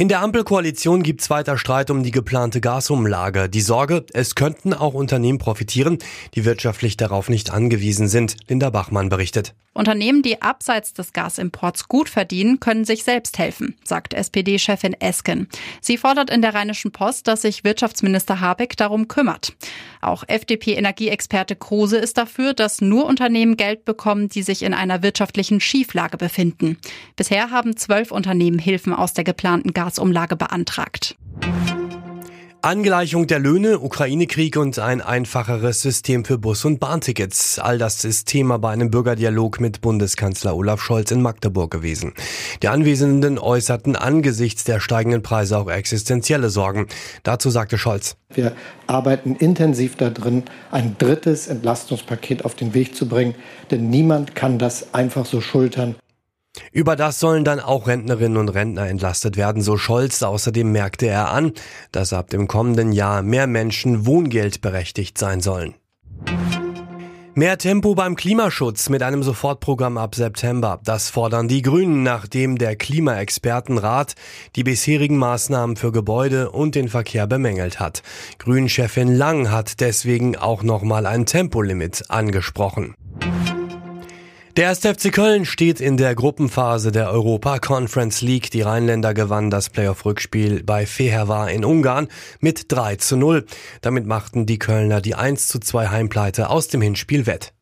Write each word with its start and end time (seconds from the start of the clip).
In 0.00 0.08
der 0.08 0.22
Ampelkoalition 0.22 1.02
gibt 1.02 1.20
es 1.20 1.28
weiter 1.28 1.58
Streit 1.58 1.90
um 1.90 2.02
die 2.02 2.10
geplante 2.10 2.62
Gasumlage. 2.62 3.50
Die 3.50 3.60
Sorge, 3.60 4.06
es 4.14 4.34
könnten 4.34 4.72
auch 4.72 4.94
Unternehmen 4.94 5.36
profitieren, 5.36 5.98
die 6.34 6.46
wirtschaftlich 6.46 6.96
darauf 6.96 7.28
nicht 7.28 7.50
angewiesen 7.50 8.08
sind. 8.08 8.36
Linda 8.48 8.70
Bachmann 8.70 9.10
berichtet. 9.10 9.52
Unternehmen, 9.74 10.22
die 10.22 10.40
abseits 10.40 10.94
des 10.94 11.12
Gasimports 11.12 11.86
gut 11.86 12.08
verdienen, 12.08 12.60
können 12.60 12.86
sich 12.86 13.04
selbst 13.04 13.38
helfen, 13.38 13.76
sagt 13.84 14.14
SPD-Chefin 14.14 14.94
Esken. 14.98 15.48
Sie 15.82 15.98
fordert 15.98 16.30
in 16.30 16.40
der 16.40 16.54
Rheinischen 16.54 16.92
Post, 16.92 17.28
dass 17.28 17.42
sich 17.42 17.62
Wirtschaftsminister 17.62 18.40
Habeck 18.40 18.78
darum 18.78 19.06
kümmert. 19.06 19.52
Auch 20.00 20.24
FDP-Energieexperte 20.26 21.56
Kruse 21.56 21.98
ist 21.98 22.16
dafür, 22.16 22.54
dass 22.54 22.80
nur 22.80 23.06
Unternehmen 23.06 23.56
Geld 23.56 23.84
bekommen, 23.84 24.28
die 24.28 24.42
sich 24.42 24.62
in 24.62 24.74
einer 24.74 25.02
wirtschaftlichen 25.02 25.60
Schieflage 25.60 26.16
befinden. 26.16 26.78
Bisher 27.16 27.50
haben 27.50 27.76
zwölf 27.76 28.10
Unternehmen 28.10 28.58
Hilfen 28.58 28.94
aus 28.94 29.12
der 29.12 29.24
geplanten 29.24 29.74
Gasumlage 29.74 30.36
beantragt. 30.36 31.16
Angleichung 32.62 33.26
der 33.26 33.38
Löhne, 33.38 33.78
Ukraine-Krieg 33.78 34.58
und 34.58 34.78
ein 34.78 35.00
einfacheres 35.00 35.80
System 35.80 36.26
für 36.26 36.36
Bus- 36.36 36.66
und 36.66 36.78
Bahntickets. 36.78 37.58
All 37.58 37.78
das 37.78 38.04
ist 38.04 38.28
Thema 38.28 38.58
bei 38.58 38.70
einem 38.70 38.90
Bürgerdialog 38.90 39.60
mit 39.60 39.80
Bundeskanzler 39.80 40.54
Olaf 40.54 40.82
Scholz 40.82 41.10
in 41.10 41.22
Magdeburg 41.22 41.70
gewesen. 41.70 42.12
Die 42.62 42.68
Anwesenden 42.68 43.38
äußerten 43.38 43.96
angesichts 43.96 44.64
der 44.64 44.78
steigenden 44.78 45.22
Preise 45.22 45.56
auch 45.56 45.70
existenzielle 45.70 46.50
Sorgen. 46.50 46.86
Dazu 47.22 47.48
sagte 47.48 47.78
Scholz. 47.78 48.16
Wir 48.34 48.52
arbeiten 48.86 49.36
intensiv 49.36 49.96
darin, 49.96 50.42
ein 50.70 50.96
drittes 50.98 51.46
Entlastungspaket 51.46 52.44
auf 52.44 52.54
den 52.54 52.74
Weg 52.74 52.94
zu 52.94 53.08
bringen, 53.08 53.34
denn 53.70 53.88
niemand 53.88 54.34
kann 54.34 54.58
das 54.58 54.92
einfach 54.92 55.24
so 55.24 55.40
schultern. 55.40 55.94
Über 56.72 56.96
das 56.96 57.20
sollen 57.20 57.44
dann 57.44 57.60
auch 57.60 57.86
Rentnerinnen 57.86 58.38
und 58.38 58.48
Rentner 58.48 58.88
entlastet 58.88 59.36
werden, 59.36 59.62
so 59.62 59.76
Scholz. 59.76 60.22
Außerdem 60.22 60.70
merkte 60.70 61.06
er 61.06 61.30
an, 61.30 61.52
dass 61.92 62.12
ab 62.12 62.30
dem 62.30 62.48
kommenden 62.48 62.92
Jahr 62.92 63.22
mehr 63.22 63.46
Menschen 63.46 64.06
wohngeldberechtigt 64.06 65.18
sein 65.18 65.40
sollen. 65.40 65.74
Mehr 67.34 67.58
Tempo 67.58 67.94
beim 67.94 68.16
Klimaschutz 68.16 68.88
mit 68.88 69.04
einem 69.04 69.22
Sofortprogramm 69.22 69.96
ab 69.98 70.16
September. 70.16 70.80
Das 70.84 71.08
fordern 71.08 71.46
die 71.46 71.62
Grünen, 71.62 72.02
nachdem 72.02 72.58
der 72.58 72.74
Klimaexpertenrat 72.74 74.14
die 74.56 74.64
bisherigen 74.64 75.16
Maßnahmen 75.16 75.76
für 75.76 75.92
Gebäude 75.92 76.50
und 76.50 76.74
den 76.74 76.88
Verkehr 76.88 77.28
bemängelt 77.28 77.78
hat. 77.78 78.02
Grünchefin 78.38 79.14
Lang 79.14 79.50
hat 79.50 79.80
deswegen 79.80 80.36
auch 80.36 80.64
nochmal 80.64 81.06
ein 81.06 81.24
Tempolimit 81.24 82.10
angesprochen. 82.10 82.94
Der 84.56 84.68
1. 84.68 84.80
FC 84.80 85.12
Köln 85.12 85.44
steht 85.44 85.80
in 85.80 85.96
der 85.96 86.16
Gruppenphase 86.16 86.90
der 86.90 87.10
Europa 87.10 87.60
Conference 87.60 88.20
League. 88.20 88.50
Die 88.50 88.62
Rheinländer 88.62 89.14
gewannen 89.14 89.48
das 89.48 89.70
Playoff-Rückspiel 89.70 90.64
bei 90.64 90.86
Fehervar 90.86 91.52
in 91.52 91.64
Ungarn 91.64 92.08
mit 92.40 92.64
3 92.72 92.96
zu 92.96 93.16
0. 93.16 93.46
Damit 93.80 94.06
machten 94.06 94.46
die 94.46 94.58
Kölner 94.58 95.00
die 95.00 95.14
1 95.14 95.46
zu 95.46 95.60
2 95.60 95.88
Heimpleite 95.90 96.50
aus 96.50 96.66
dem 96.66 96.82
Hinspiel 96.82 97.26
wett. 97.26 97.52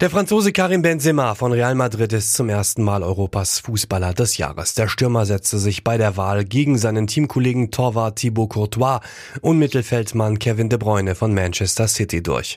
Der 0.00 0.08
Franzose 0.08 0.50
Karim 0.50 0.80
Benzema 0.80 1.34
von 1.34 1.52
Real 1.52 1.74
Madrid 1.74 2.14
ist 2.14 2.32
zum 2.32 2.48
ersten 2.48 2.82
Mal 2.82 3.02
Europas 3.02 3.58
Fußballer 3.58 4.14
des 4.14 4.38
Jahres. 4.38 4.72
Der 4.72 4.88
Stürmer 4.88 5.26
setzte 5.26 5.58
sich 5.58 5.84
bei 5.84 5.98
der 5.98 6.16
Wahl 6.16 6.46
gegen 6.46 6.78
seinen 6.78 7.06
Teamkollegen 7.06 7.70
Torwart 7.70 8.16
Thibaut 8.16 8.48
Courtois 8.48 9.00
und 9.42 9.58
Mittelfeldmann 9.58 10.38
Kevin 10.38 10.70
De 10.70 10.78
Bruyne 10.78 11.14
von 11.14 11.34
Manchester 11.34 11.86
City 11.86 12.22
durch. 12.22 12.56